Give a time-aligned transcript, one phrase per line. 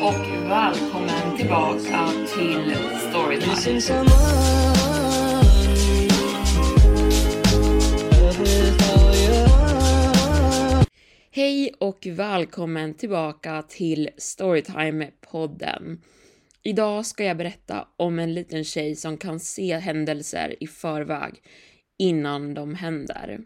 [0.00, 2.74] Och välkommen tillbaka till
[3.08, 4.10] Storytime.
[11.30, 16.00] Hej och välkommen tillbaka till Storytime-podden.
[16.62, 21.42] Idag ska jag berätta om en liten tjej som kan se händelser i förväg
[21.98, 23.40] innan de händer.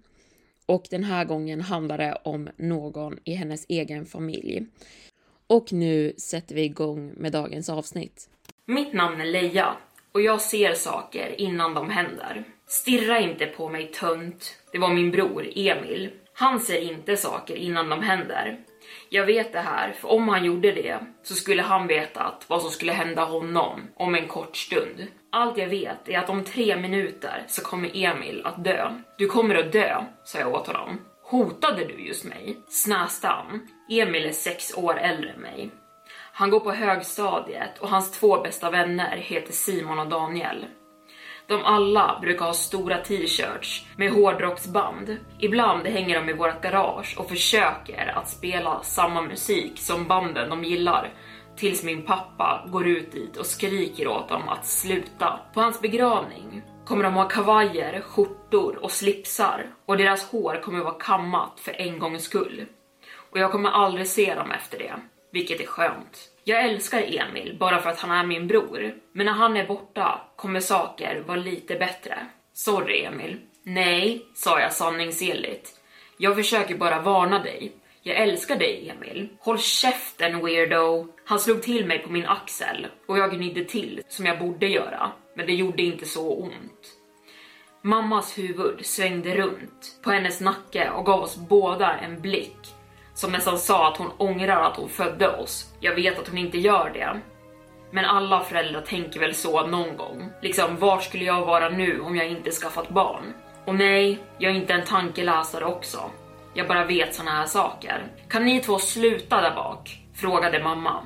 [0.67, 4.67] Och den här gången handlar det om någon i hennes egen familj.
[5.51, 8.29] Och nu sätter vi igång med dagens avsnitt.
[8.67, 9.77] Mitt namn är Leia
[10.12, 12.45] och jag ser saker innan de händer.
[12.67, 14.56] Stirra inte på mig tönt.
[14.73, 16.11] Det var min bror Emil.
[16.33, 18.59] Han ser inte saker innan de händer.
[19.09, 22.71] Jag vet det här, för om han gjorde det så skulle han vetat vad som
[22.71, 25.06] skulle hända honom om en kort stund.
[25.31, 28.91] Allt jag vet är att om tre minuter så kommer Emil att dö.
[29.19, 30.98] Du kommer att dö, sa jag åt honom.
[31.31, 32.62] Hotade du just mig?
[32.69, 33.69] Snäste han.
[33.91, 35.70] Emil är sex år äldre än mig.
[36.33, 40.64] Han går på högstadiet och hans två bästa vänner heter Simon och Daniel.
[41.47, 45.16] De alla brukar ha stora t-shirts med hårdrocksband.
[45.38, 50.65] Ibland hänger de i vårt garage och försöker att spela samma musik som banden de
[50.65, 51.12] gillar
[51.56, 55.41] tills min pappa går ut dit och skriker åt dem att sluta.
[55.55, 60.95] På hans begravning kommer de ha kavajer, skjortor och slipsar och deras hår kommer vara
[60.95, 62.67] kammat för en gångs skull.
[63.31, 64.95] Och jag kommer aldrig se dem efter det,
[65.33, 66.31] vilket är skönt.
[66.45, 70.21] Jag älskar Emil bara för att han är min bror, men när han är borta
[70.37, 72.27] kommer saker vara lite bättre.
[72.53, 73.37] Sorry Emil.
[73.62, 75.71] Nej, sa jag sanningsenligt.
[76.17, 77.73] Jag försöker bara varna dig.
[78.03, 79.29] Jag älskar dig Emil.
[79.41, 81.06] Håll käften weirdo.
[81.25, 85.12] Han slog till mig på min axel och jag gnidde till som jag borde göra,
[85.35, 86.97] men det gjorde inte så ont.
[87.83, 92.75] Mammas huvud svängde runt på hennes nacke och gav oss båda en blick
[93.15, 95.75] som nästan sa att hon ångrar att hon födde oss.
[95.81, 97.21] Jag vet att hon inte gör det.
[97.91, 100.31] Men alla föräldrar tänker väl så någon gång.
[100.43, 103.35] Liksom, var skulle jag vara nu om jag inte skaffat barn?
[103.65, 106.11] Och nej, jag är inte en tankeläsare också.
[106.55, 108.07] Jag bara vet såna här saker.
[108.29, 110.01] Kan ni två sluta där bak?
[110.15, 111.03] Frågade mamma.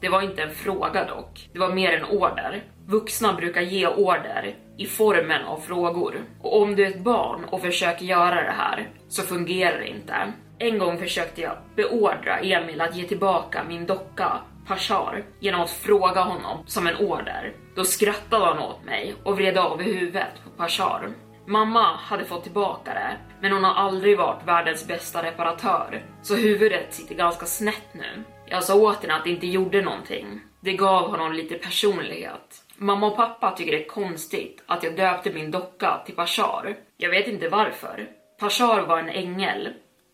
[0.00, 2.64] Det var inte en fråga dock, det var mer en order.
[2.92, 6.14] Vuxna brukar ge order i formen av frågor.
[6.42, 10.32] Och om du är ett barn och försöker göra det här så fungerar det inte.
[10.58, 16.20] En gång försökte jag beordra Emil att ge tillbaka min docka Pashar genom att fråga
[16.20, 17.52] honom som en order.
[17.76, 21.10] Då skrattade han åt mig och vred av huvudet på Pashar.
[21.46, 26.94] Mamma hade fått tillbaka det, men hon har aldrig varit världens bästa reparatör, så huvudet
[26.94, 28.24] sitter ganska snett nu.
[28.46, 30.40] Jag sa åt henne att det inte gjorde någonting.
[30.60, 32.61] Det gav honom lite personlighet.
[32.76, 36.76] Mamma och pappa tycker det är konstigt att jag döpte min docka till Pashar.
[36.96, 38.08] Jag vet inte varför.
[38.40, 39.68] Pashar var en ängel,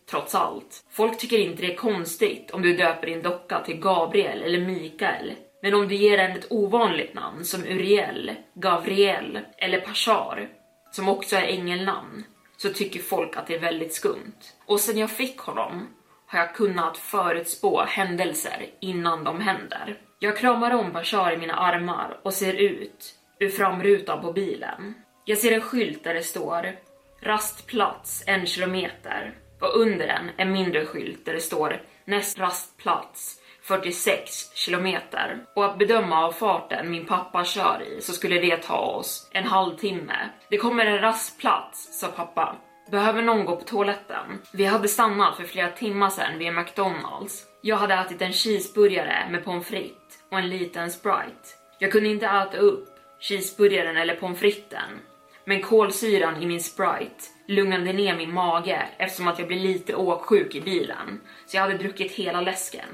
[0.09, 0.83] trots allt.
[0.91, 5.33] Folk tycker inte det är konstigt om du döper din docka till Gabriel eller Mikael.
[5.61, 10.49] Men om du ger den ett ovanligt namn som Uriel, Gavriel eller Pashar,
[10.91, 12.23] som också är ängelnamn,
[12.57, 14.39] så tycker folk att det är väldigt skumt.
[14.65, 15.87] Och sen jag fick honom
[16.27, 19.97] har jag kunnat förutspå händelser innan de händer.
[20.21, 24.93] Jag kramar om Bashar i mina armar och ser ut ur framrutan på bilen.
[25.25, 26.75] Jag ser en skylt där det står
[27.21, 34.55] rastplats en kilometer och under den en mindre skylt där det står näst rastplats 46
[34.55, 35.45] kilometer.
[35.55, 39.43] Och att bedöma av farten min pappa kör i så skulle det ta oss en
[39.43, 40.29] halvtimme.
[40.49, 42.55] Det kommer en rastplats, sa pappa.
[42.91, 44.41] Behöver någon gå på toaletten?
[44.51, 47.45] Vi hade stannat för flera timmar sedan vid McDonalds.
[47.61, 51.49] Jag hade ätit en cheeseburgare med pommes frites och en liten Sprite.
[51.79, 52.87] Jag kunde inte äta upp
[53.19, 54.99] cheeseburgaren eller pommes fritesen.
[55.45, 60.55] Men kolsyran i min Sprite lugnade ner min mage eftersom att jag blev lite åksjuk
[60.55, 61.21] i bilen.
[61.45, 62.89] Så jag hade druckit hela läsken.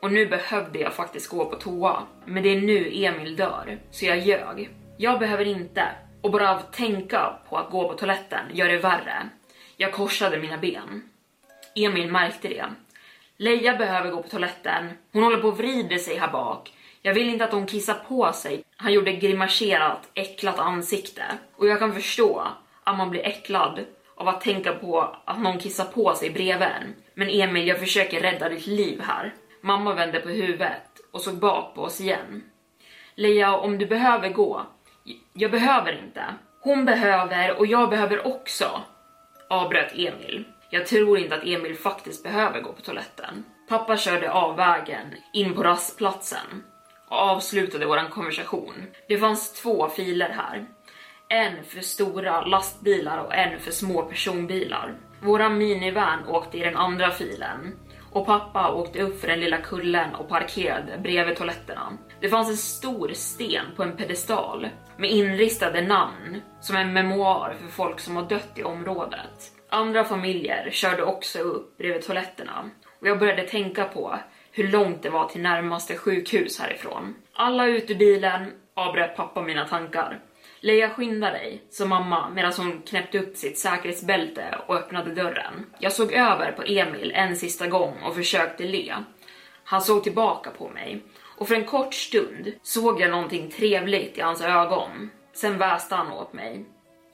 [0.00, 2.02] Och nu behövde jag faktiskt gå på toa.
[2.24, 4.70] Men det är nu Emil dör, så jag ljög.
[4.96, 5.82] Jag behöver inte.
[6.26, 9.28] Och bara av tänka på att gå på toaletten gör det värre.
[9.76, 11.02] Jag korsade mina ben.
[11.74, 12.64] Emil märkte det.
[13.36, 14.90] Leia behöver gå på toaletten.
[15.12, 16.72] Hon håller på att vrida sig här bak.
[17.02, 18.64] Jag vill inte att hon kissar på sig.
[18.76, 21.22] Han gjorde grimaserat, äcklat ansikte.
[21.56, 22.46] Och jag kan förstå
[22.84, 23.84] att man blir äcklad
[24.16, 26.94] av att tänka på att någon kissar på sig bredvid en.
[27.14, 29.34] Men Emil, jag försöker rädda ditt liv här.
[29.60, 32.42] Mamma vände på huvudet och såg bak på oss igen.
[33.14, 34.66] Leia, om du behöver gå.
[35.32, 36.24] Jag behöver inte.
[36.60, 38.82] Hon behöver och jag behöver också.
[39.48, 40.44] Avbröt Emil.
[40.70, 43.44] Jag tror inte att Emil faktiskt behöver gå på toaletten.
[43.68, 46.64] Pappa körde av vägen in på rastplatsen
[47.08, 48.86] och avslutade våran konversation.
[49.08, 50.66] Det fanns två filer här.
[51.28, 54.94] En för stora lastbilar och en för små personbilar.
[55.22, 57.76] Våran minivan åkte i den andra filen
[58.12, 61.92] och pappa åkte upp för den lilla kullen och parkerade bredvid toaletterna.
[62.20, 67.68] Det fanns en stor sten på en pedestal med inristade namn som en memoar för
[67.68, 69.52] folk som har dött i området.
[69.68, 72.70] Andra familjer körde också upp bredvid toaletterna
[73.00, 74.18] och jag började tänka på
[74.52, 77.14] hur långt det var till närmaste sjukhus härifrån.
[77.32, 80.20] Alla ut ur bilen avbröt pappa mina tankar.
[80.60, 85.66] Leia skynda dig, sa mamma medan hon knäppte upp sitt säkerhetsbälte och öppnade dörren.
[85.78, 88.94] Jag såg över på Emil en sista gång och försökte le.
[89.64, 91.02] Han såg tillbaka på mig
[91.38, 95.10] och för en kort stund såg jag någonting trevligt i hans ögon.
[95.32, 96.64] Sen väste han åt mig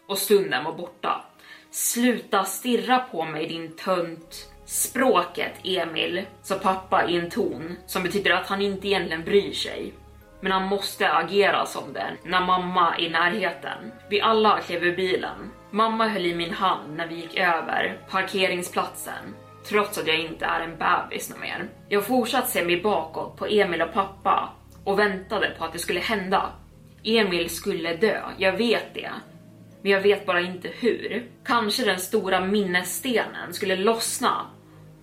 [0.06, 1.24] och stunden var borta.
[1.70, 4.48] Sluta stirra på mig din tönt.
[4.64, 9.92] Språket, Emil, sa pappa i en ton som betyder att han inte egentligen bryr sig.
[10.40, 13.92] Men han måste agera som det när mamma är i närheten.
[14.08, 15.50] Vi alla klev ur bilen.
[15.70, 19.34] Mamma höll i min hand när vi gick över parkeringsplatsen
[19.68, 21.68] trots att jag inte är en bebis mer.
[21.88, 24.52] Jag fortsatte se mig bakåt på Emil och pappa
[24.84, 26.52] och väntade på att det skulle hända.
[27.04, 29.10] Emil skulle dö, jag vet det.
[29.82, 31.30] Men jag vet bara inte hur.
[31.44, 34.46] Kanske den stora minnesstenen skulle lossna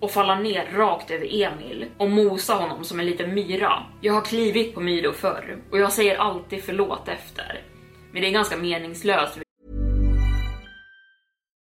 [0.00, 3.82] och falla ner rakt över Emil och mosa honom som en liten myra.
[4.00, 7.62] Jag har klivit på myror förr och jag säger alltid förlåt efter.
[8.12, 9.38] Men det är ganska meningslöst.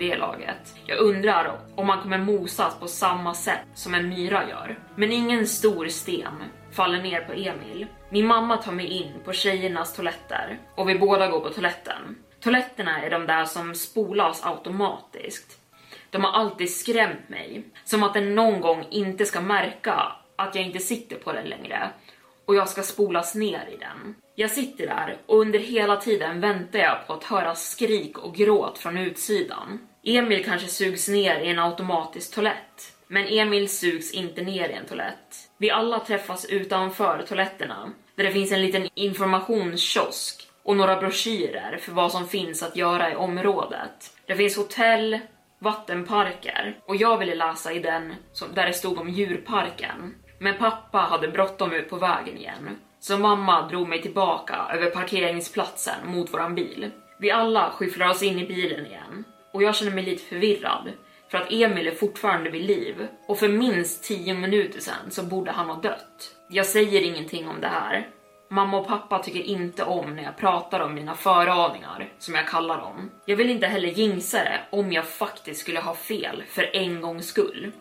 [0.00, 0.74] Det laget.
[0.86, 4.78] Jag undrar om man kommer mosas på samma sätt som en myra gör.
[4.96, 6.32] Men ingen stor sten
[6.72, 7.86] faller ner på Emil.
[8.10, 12.16] Min mamma tar mig in på tjejernas toaletter och vi båda går på toaletten.
[12.40, 15.60] Toaletterna är de där som spolas automatiskt.
[16.10, 20.64] De har alltid skrämt mig, som att den någon gång inte ska märka att jag
[20.64, 21.90] inte sitter på den längre
[22.44, 24.14] och jag ska spolas ner i den.
[24.34, 28.78] Jag sitter där och under hela tiden väntar jag på att höra skrik och gråt
[28.78, 29.78] från utsidan.
[30.02, 34.86] Emil kanske sugs ner i en automatisk toalett, men Emil sugs inte ner i en
[34.86, 35.50] toalett.
[35.58, 41.92] Vi alla träffas utanför toaletterna, där det finns en liten informationskiosk och några broschyrer för
[41.92, 44.16] vad som finns att göra i området.
[44.26, 45.18] Det finns hotell,
[45.58, 48.14] vattenparker och jag ville läsa i den
[48.54, 50.14] där det stod om djurparken.
[50.38, 56.06] Men pappa hade bråttom ut på vägen igen, så mamma drog mig tillbaka över parkeringsplatsen
[56.06, 56.90] mot våran bil.
[57.18, 60.92] Vi alla skyfflar oss in i bilen igen och jag känner mig lite förvirrad
[61.30, 65.50] för att Emil är fortfarande vid liv och för minst 10 minuter sedan så borde
[65.50, 66.36] han ha dött.
[66.48, 68.08] Jag säger ingenting om det här.
[68.50, 72.78] Mamma och pappa tycker inte om när jag pratar om mina föraningar, som jag kallar
[72.78, 73.10] dem.
[73.26, 77.26] Jag vill inte heller jinxa det om jag faktiskt skulle ha fel för en gångs
[77.26, 77.72] skull.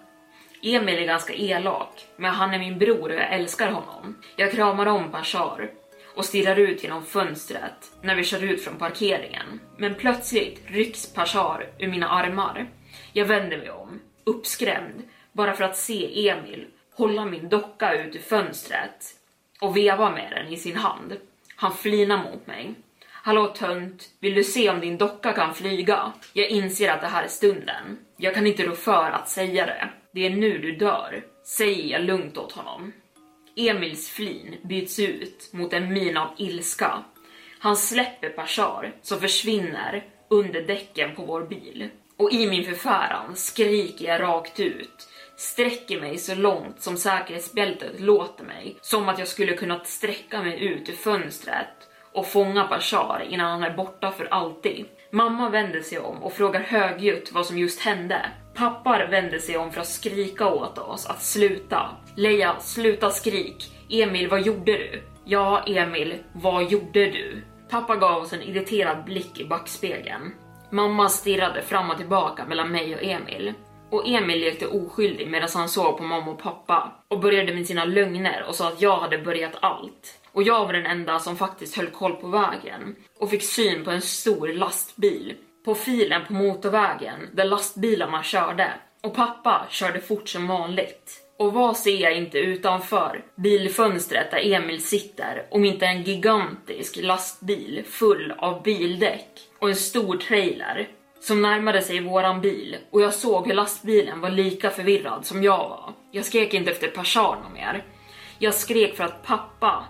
[0.63, 4.15] Emil är ganska elak, men han är min bror och jag älskar honom.
[4.35, 5.69] Jag kramar om Bashar
[6.15, 9.59] och stirrar ut genom fönstret när vi kör ut från parkeringen.
[9.77, 12.69] Men plötsligt rycks Pashar ur mina armar.
[13.13, 18.19] Jag vänder mig om, uppskrämd, bara för att se Emil hålla min docka ut ur
[18.19, 19.15] fönstret
[19.61, 21.17] och veva med den i sin hand.
[21.55, 22.73] Han flinar mot mig.
[23.11, 26.13] Hallå tönt, vill du se om din docka kan flyga?
[26.33, 27.97] Jag inser att det här är stunden.
[28.17, 29.89] Jag kan inte rå för att säga det.
[30.11, 32.91] Det är nu du dör, säger jag lugnt åt honom.
[33.67, 37.03] Emils flin byts ut mot en min av ilska.
[37.59, 41.89] Han släpper Bashar som försvinner under däcken på vår bil.
[42.17, 48.43] Och i min förfäran skriker jag rakt ut, sträcker mig så långt som säkerhetsbältet låter
[48.43, 53.51] mig, som att jag skulle kunnat sträcka mig ut ur fönstret och fånga Bashar innan
[53.51, 54.85] han är borta för alltid.
[55.11, 58.31] Mamma vänder sig om och frågar högljutt vad som just hände.
[58.59, 61.89] Pappa vände sig om för att skrika åt oss att sluta.
[62.15, 63.71] Leia, sluta skrik.
[63.89, 65.03] Emil, vad gjorde du?
[65.25, 67.41] Ja, Emil, vad gjorde du?
[67.69, 70.31] Pappa gav oss en irriterad blick i backspegeln.
[70.69, 73.53] Mamma stirrade fram och tillbaka mellan mig och Emil.
[73.89, 77.85] Och Emil lekte oskyldig medan han såg på mamma och pappa och började med sina
[77.85, 80.19] lögner och sa att jag hade börjat allt.
[80.31, 83.91] Och jag var den enda som faktiskt höll koll på vägen och fick syn på
[83.91, 85.35] en stor lastbil
[85.65, 88.73] på filen på motorvägen där lastbilarna körde.
[89.03, 91.25] Och pappa körde fort som vanligt.
[91.39, 97.83] Och vad ser jag inte utanför bilfönstret där Emil sitter om inte en gigantisk lastbil
[97.87, 100.87] full av bildäck och en stor trailer
[101.19, 105.69] som närmade sig våran bil och jag såg hur lastbilen var lika förvirrad som jag
[105.69, 105.93] var.
[106.11, 107.83] Jag skrek inte efter Pashar mer.
[108.39, 109.85] Jag skrek för att pappa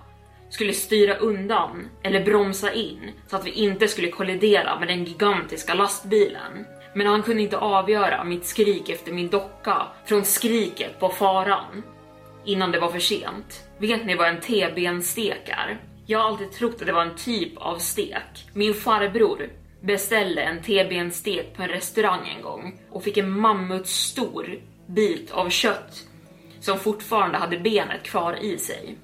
[0.49, 5.73] skulle styra undan eller bromsa in så att vi inte skulle kollidera med den gigantiska
[5.73, 6.65] lastbilen.
[6.93, 11.83] Men han kunde inte avgöra mitt skrik efter min docka från skriket på faran
[12.45, 13.63] innan det var för sent.
[13.77, 15.81] Vet ni vad en T-benstek är?
[16.05, 18.49] Jag har alltid trott att det var en typ av stek.
[18.53, 19.49] Min farbror
[19.81, 26.07] beställde en T-benstek på en restaurang en gång och fick en mammutstor bit av kött
[26.59, 28.97] som fortfarande hade benet kvar i sig.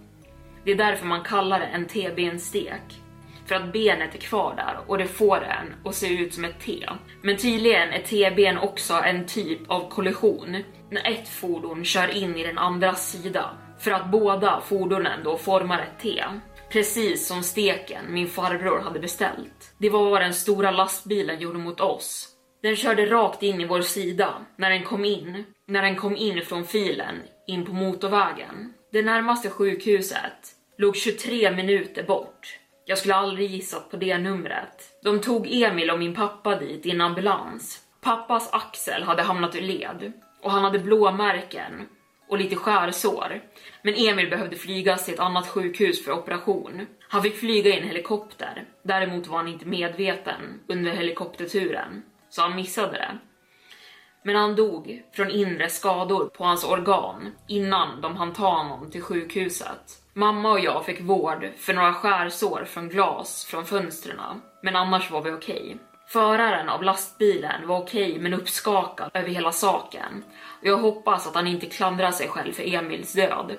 [0.65, 3.01] Det är därför man kallar det en T-benstek.
[3.45, 6.59] För att benet är kvar där och det får en att se ut som ett
[6.59, 6.89] T.
[7.21, 10.63] Men tydligen är T-ben också en typ av kollision.
[10.91, 13.49] När ett fordon kör in i den andra sida.
[13.79, 16.23] För att båda fordonen då formar ett T.
[16.71, 19.73] Precis som steken min farbror hade beställt.
[19.77, 22.27] Det var vad den stora lastbilen gjorde mot oss.
[22.61, 25.43] Den körde rakt in i vår sida när den kom in.
[25.67, 27.15] När den kom in från filen
[27.47, 28.73] in på motorvägen.
[28.91, 32.59] Det närmaste sjukhuset låg 23 minuter bort.
[32.85, 34.99] Jag skulle aldrig gissat på det numret.
[35.03, 37.81] De tog Emil och min pappa dit i en ambulans.
[38.01, 41.87] Pappas axel hade hamnat ur led och han hade blåmärken
[42.29, 43.41] och lite skärsår.
[43.81, 46.85] Men Emil behövde flygas till ett annat sjukhus för operation.
[47.09, 48.65] Han fick flyga i en helikopter.
[48.83, 53.17] Däremot var han inte medveten under helikopterturen, så han missade det.
[54.25, 59.01] Men han dog från inre skador på hans organ innan de hann ta honom till
[59.01, 60.01] sjukhuset.
[60.13, 65.21] Mamma och jag fick vård för några skärsår från glas från fönstren, men annars var
[65.21, 65.77] vi okej.
[66.07, 70.23] Föraren av lastbilen var okej men uppskakad över hela saken
[70.61, 73.55] och jag hoppas att han inte klandrar sig själv för Emils död.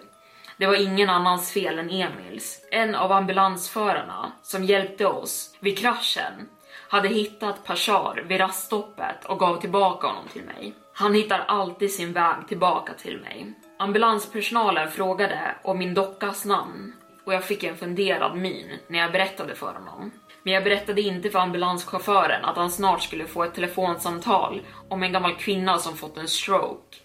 [0.58, 2.61] Det var ingen annans fel än Emils.
[2.70, 6.49] En av ambulansförarna som hjälpte oss vid kraschen
[6.88, 10.75] hade hittat Pashar vid raststoppet och gav tillbaka honom till mig.
[10.93, 13.55] Han hittar alltid sin väg tillbaka till mig.
[13.78, 16.93] Ambulanspersonalen frågade om min dockas namn
[17.25, 20.11] och jag fick en funderad min när jag berättade för honom.
[20.43, 25.12] Men jag berättade inte för ambulanschauffören att han snart skulle få ett telefonsamtal om en
[25.12, 26.97] gammal kvinna som fått en stroke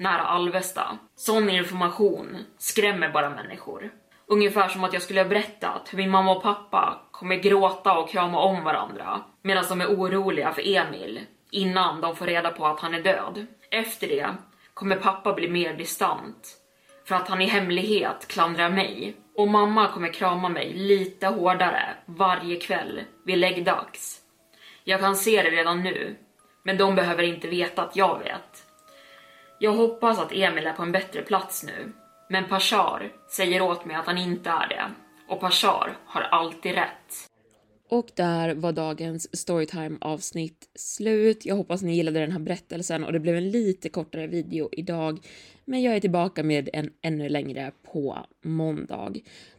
[0.00, 0.98] nära Alvesta.
[1.16, 3.90] Sån information skrämmer bara människor.
[4.32, 8.10] Ungefär som att jag skulle ha berättat hur min mamma och pappa kommer gråta och
[8.10, 11.20] krama om varandra medan de är oroliga för Emil
[11.50, 13.46] innan de får reda på att han är död.
[13.70, 14.34] Efter det
[14.74, 16.56] kommer pappa bli mer distant
[17.04, 22.56] för att han i hemlighet klandrar mig och mamma kommer krama mig lite hårdare varje
[22.56, 24.20] kväll vid läggdags.
[24.84, 26.16] Jag kan se det redan nu,
[26.62, 28.66] men de behöver inte veta att jag vet.
[29.58, 31.92] Jag hoppas att Emil är på en bättre plats nu,
[32.30, 34.90] men Pashar säger åt mig att han inte är det.
[35.28, 37.28] Och Pashar har alltid rätt.
[37.88, 41.46] Och där var dagens storytime avsnitt slut.
[41.46, 45.26] Jag hoppas ni gillade den här berättelsen och det blev en lite kortare video idag.
[45.64, 49.12] Men jag är tillbaka med en ännu längre på måndag.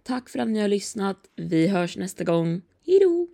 [0.03, 1.17] Tack för att ni har lyssnat.
[1.35, 2.61] Vi hörs nästa gång.
[2.85, 3.27] Hejdå!